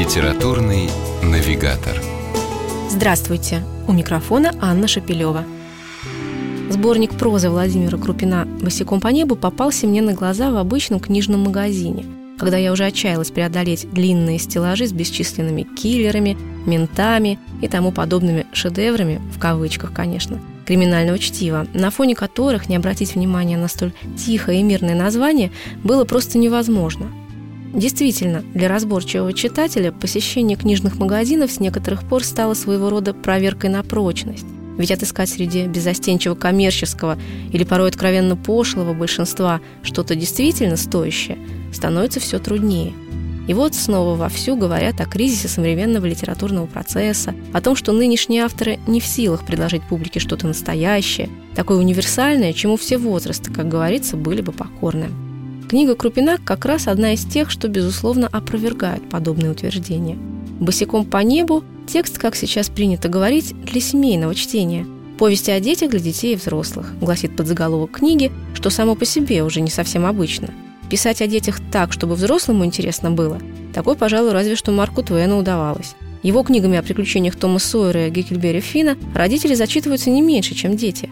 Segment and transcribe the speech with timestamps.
[0.00, 0.88] Литературный
[1.22, 2.00] навигатор.
[2.88, 3.62] Здравствуйте!
[3.86, 5.44] У микрофона Анна Шапилева.
[6.70, 12.06] Сборник прозы Владимира Крупина «Босиком по небу» попался мне на глаза в обычном книжном магазине,
[12.38, 19.20] когда я уже отчаялась преодолеть длинные стеллажи с бесчисленными киллерами, ментами и тому подобными шедеврами,
[19.36, 24.62] в кавычках, конечно, криминального чтива, на фоне которых не обратить внимания на столь тихое и
[24.62, 25.52] мирное название
[25.84, 27.08] было просто невозможно–
[27.72, 33.84] Действительно, для разборчивого читателя посещение книжных магазинов с некоторых пор стало своего рода проверкой на
[33.84, 34.46] прочность.
[34.76, 37.18] Ведь отыскать среди безостенчиво коммерческого
[37.52, 41.38] или порой откровенно пошлого большинства что-то действительно стоящее
[41.72, 42.92] становится все труднее.
[43.46, 48.78] И вот снова вовсю говорят о кризисе современного литературного процесса, о том, что нынешние авторы
[48.86, 54.40] не в силах предложить публике что-то настоящее, такое универсальное, чему все возрасты, как говорится, были
[54.40, 55.08] бы покорны.
[55.70, 60.18] Книга Крупина как раз одна из тех, что, безусловно, опровергают подобные утверждения.
[60.58, 64.84] «Босиком по небу»– текст, как сейчас принято говорить, для семейного чтения.
[65.16, 69.60] «Повести о детях для детей и взрослых»,– гласит подзаголовок книги, что само по себе уже
[69.60, 70.50] не совсем обычно.
[70.90, 73.38] Писать о детях так, чтобы взрослому интересно было,
[73.72, 75.94] такой, пожалуй, разве что Марку Твену удавалось.
[76.24, 81.08] Его книгами о приключениях Тома Сойера и Геккельбери Фина родители зачитываются не меньше, чем дети.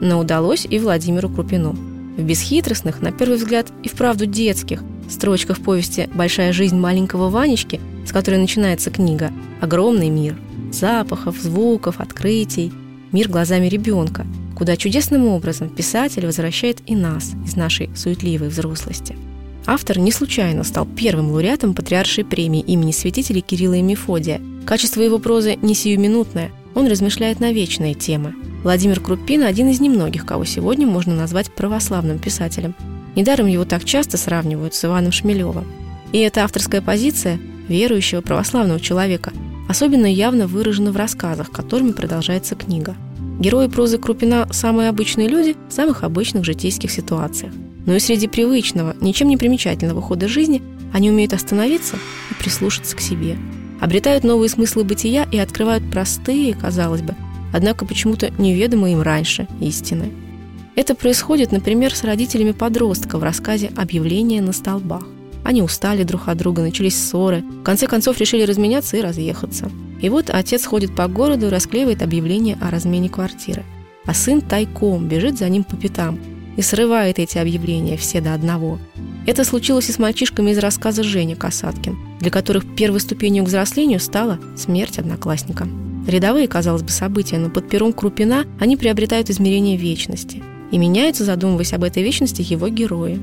[0.00, 1.76] Но удалось и Владимиру Крупину–
[2.18, 8.12] в бесхитростных, на первый взгляд и вправду детских, строчках повести «Большая жизнь маленького Ванечки», с
[8.12, 10.36] которой начинается книга, огромный мир
[10.72, 12.72] запахов, звуков, открытий,
[13.12, 19.16] мир глазами ребенка, куда чудесным образом писатель возвращает и нас из нашей суетливой взрослости.
[19.64, 24.40] Автор не случайно стал первым лауреатом Патриаршей премии имени святителей Кирилла и Мефодия.
[24.66, 28.34] Качество его прозы не сиюминутное, он размышляет на вечные темы–
[28.68, 32.74] Владимир Крупин– один из немногих, кого сегодня можно назвать православным писателем.
[33.16, 35.64] Недаром его так часто сравнивают с Иваном Шмелевым.
[36.12, 39.32] И эта авторская позиция верующего православного человека
[39.70, 42.94] особенно явно выражена в рассказах, которыми продолжается книга.
[43.40, 47.54] Герои прозы Крупина– самые обычные люди в самых обычных житейских ситуациях.
[47.86, 50.60] Но и среди привычного, ничем не примечательного хода жизни
[50.92, 51.96] они умеют остановиться
[52.30, 53.38] и прислушаться к себе.
[53.80, 57.14] Обретают новые смыслы бытия и открывают простые, казалось бы,
[57.52, 60.10] однако почему-то неведомы им раньше истины.
[60.76, 65.04] Это происходит, например, с родителями подростка в рассказе «Объявление на столбах».
[65.44, 69.70] Они устали друг от друга, начались ссоры, в конце концов решили разменяться и разъехаться.
[70.00, 73.64] И вот отец ходит по городу и расклеивает объявление о размене квартиры.
[74.04, 76.18] А сын тайком бежит за ним по пятам
[76.56, 78.78] и срывает эти объявления все до одного.
[79.26, 84.00] Это случилось и с мальчишками из рассказа Женя Касаткин, для которых первой ступенью к взрослению
[84.00, 85.66] стала смерть одноклассника.
[86.08, 90.42] Рядовые, казалось бы, события, но под пером Крупина они приобретают измерение вечности.
[90.70, 93.20] И меняются, задумываясь об этой вечности, его герои.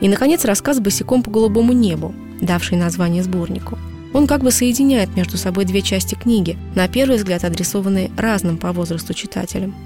[0.00, 3.78] И, наконец, рассказ «Босиком по голубому небу», давший название сборнику.
[4.12, 8.72] Он как бы соединяет между собой две части книги, на первый взгляд адресованные разным по
[8.72, 9.76] возрасту читателям.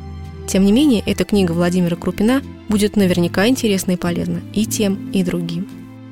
[0.46, 2.40] Тем не менее, эта книга Владимира Крупина
[2.70, 5.68] будет наверняка интересна и полезна и тем, и другим.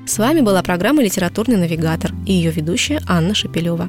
[0.06, 3.88] С вами была программа «Литературный навигатор» и ее ведущая Анна Шапилева.